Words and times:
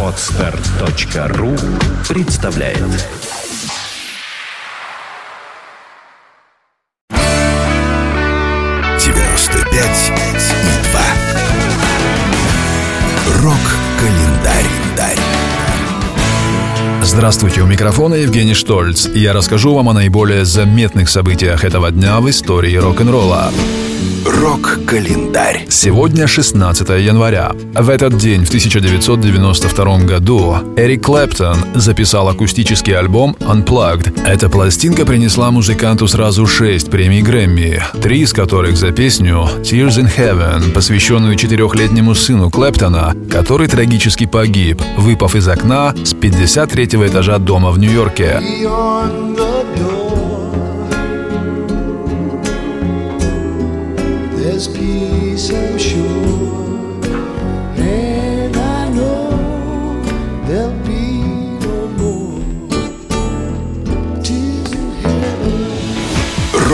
Отстар.ру 0.00 1.56
представляет 2.08 2.78
девяносто 9.00 9.58
пять 9.70 10.12
и 10.12 10.72
два. 10.88 11.06
Рок-календарь. 13.42 13.73
Здравствуйте, 17.16 17.60
у 17.62 17.66
микрофона 17.66 18.14
Евгений 18.14 18.54
Штольц, 18.54 19.06
и 19.06 19.20
я 19.20 19.32
расскажу 19.32 19.72
вам 19.72 19.88
о 19.88 19.92
наиболее 19.92 20.44
заметных 20.44 21.08
событиях 21.08 21.62
этого 21.62 21.92
дня 21.92 22.18
в 22.18 22.28
истории 22.28 22.74
рок-н-ролла. 22.74 23.52
Рок-календарь. 24.26 25.66
Сегодня 25.68 26.26
16 26.26 26.88
января. 26.88 27.52
В 27.74 27.90
этот 27.90 28.16
день, 28.16 28.44
в 28.44 28.48
1992 28.48 29.98
году, 29.98 30.56
Эрик 30.76 31.04
Клэптон 31.04 31.58
записал 31.74 32.28
акустический 32.28 32.96
альбом 32.96 33.36
Unplugged. 33.40 34.26
Эта 34.26 34.48
пластинка 34.48 35.04
принесла 35.04 35.50
музыканту 35.50 36.08
сразу 36.08 36.46
шесть 36.46 36.90
премий 36.90 37.20
Грэмми, 37.20 37.82
три 38.02 38.20
из 38.20 38.32
которых 38.32 38.76
за 38.76 38.92
песню 38.92 39.46
Tears 39.60 39.98
in 39.98 40.10
Heaven, 40.16 40.72
посвященную 40.72 41.36
четырехлетнему 41.36 42.14
сыну 42.14 42.50
Клэптона, 42.50 43.14
который 43.30 43.68
трагически 43.68 44.24
погиб, 44.26 44.80
выпав 44.96 45.36
из 45.36 45.46
окна 45.48 45.94
с 46.02 46.14
53 46.14 47.03
этажа 47.06 47.38
дома 47.38 47.70
в 47.70 47.78
Нью-Йорке. 47.78 48.40
There's 54.36 54.68
peace, 54.68 55.50
I'm 55.50 55.78
sure, 55.78 56.53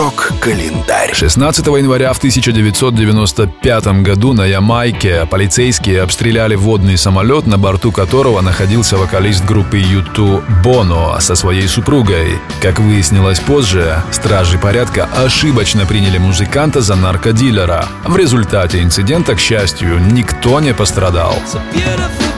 Рок-календарь. 0.01 1.12
16 1.12 1.67
января 1.67 2.15
в 2.15 2.17
1995 2.17 3.87
году 4.03 4.33
на 4.33 4.47
Ямайке 4.47 5.27
полицейские 5.31 6.01
обстреляли 6.01 6.55
водный 6.55 6.97
самолет, 6.97 7.47
на 7.47 7.59
борту 7.59 7.93
которого 7.93 8.41
находился 8.41 8.97
вокалист 8.97 9.45
группы 9.45 9.78
U2 9.78 10.62
Боно 10.62 11.21
со 11.21 11.34
своей 11.34 11.69
супругой. 11.69 12.39
Как 12.62 12.78
выяснилось 12.78 13.41
позже, 13.41 14.03
стражи 14.11 14.56
порядка 14.56 15.06
ошибочно 15.23 15.84
приняли 15.84 16.17
музыканта 16.17 16.81
за 16.81 16.95
наркодилера. 16.95 17.87
В 18.06 18.17
результате 18.17 18.81
инцидента, 18.81 19.34
к 19.34 19.39
счастью, 19.39 20.01
никто 20.01 20.61
не 20.61 20.73
пострадал. 20.73 21.34
day. 21.62 21.71
Sky 21.73 22.30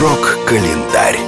Рок-календарь. 0.00 1.18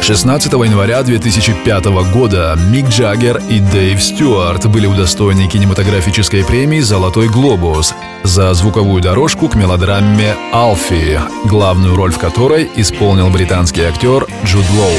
16 0.00 0.50
января 0.50 1.02
2005 1.02 1.84
года 2.10 2.56
Мик 2.70 2.88
Джаггер 2.88 3.42
и 3.50 3.60
Дэйв 3.60 4.02
Стюарт 4.02 4.66
были 4.66 4.86
удостоены 4.86 5.46
кинематографической 5.46 6.42
премии 6.42 6.80
«Золотой 6.80 7.28
глобус» 7.28 7.94
за 8.22 8.54
звуковую 8.54 9.02
дорожку 9.02 9.48
к 9.48 9.56
мелодраме 9.56 10.36
«Алфи», 10.54 11.20
главную 11.44 11.96
роль 11.96 12.12
в 12.12 12.18
которой 12.18 12.70
исполнил 12.76 13.28
британский 13.28 13.82
актер 13.82 14.26
Джуд 14.46 14.64
Лоу. 14.70 14.96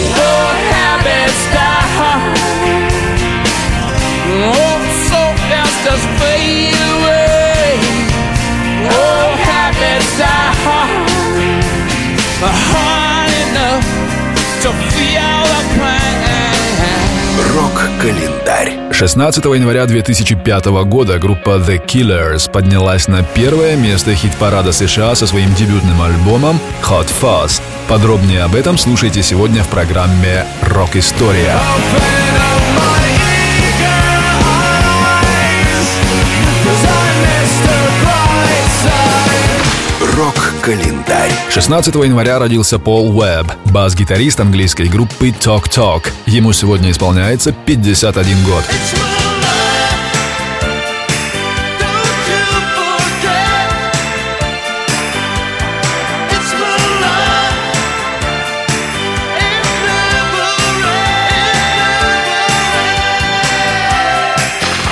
Рок-календарь. 17.56 18.74
16 18.92 19.44
января 19.46 19.86
2005 19.86 20.66
года 20.86 21.20
группа 21.20 21.58
The 21.58 21.84
Killers 21.86 22.50
поднялась 22.50 23.08
на 23.08 23.24
первое 23.24 23.76
место 23.76 24.14
хит-парада 24.14 24.72
США 24.72 25.16
со 25.16 25.28
своим 25.28 25.54
дебютным 25.56 26.02
альбомом 26.02 26.60
Hot 26.84 27.10
Fuzz. 27.22 27.62
Подробнее 27.88 28.44
об 28.44 28.56
этом 28.56 28.78
слушайте 28.78 29.24
сегодня 29.24 29.64
в 29.64 29.68
программе 29.70 30.46
«Рок-история». 30.62 31.56
Рок-календарь. 40.18 41.21
16 41.54 41.94
января 41.96 42.40
родился 42.40 42.80
Пол 42.80 43.12
Уэбб, 43.20 43.52
бас-гитарист 43.74 44.40
английской 44.40 44.88
группы 44.88 45.28
Talk 45.32 45.70
Talk. 45.70 46.10
Ему 46.26 46.54
сегодня 46.54 46.92
исполняется 46.92 47.54
51 47.66 48.46
год. 48.46 48.64
It's 48.70 49.11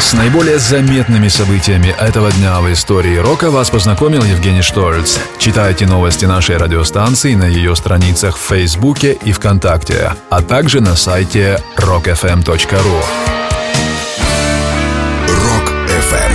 С 0.10 0.14
наиболее 0.14 0.58
заметными 0.58 1.28
событиями 1.28 1.96
этого 2.00 2.32
дня 2.32 2.60
в 2.62 2.74
истории 2.74 3.18
рока 3.18 3.52
вас 3.52 3.70
познакомил 3.70 4.24
Евгений 4.24 4.64
Штольц. 4.64 5.20
Читайте 5.38 5.86
новости 5.86 6.26
нашей 6.26 6.58
радиостанции 6.58 7.36
на 7.36 7.44
ее 7.44 7.76
страницах 7.76 8.36
в 8.36 8.42
Фейсбуке 8.42 9.14
и 9.14 9.32
ВКонтакте, 9.32 10.16
а 10.32 10.42
также 10.42 10.82
на 10.82 10.96
сайте 10.96 11.62
rockfm.ru. 11.78 13.04
Рок-ФМ. 15.28 16.34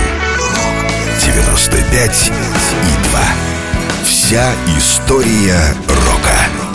95 1.25 2.31
и 2.31 3.09
2. 3.09 3.19
Вся 4.05 4.53
история 4.77 5.75
рока. 5.89 6.74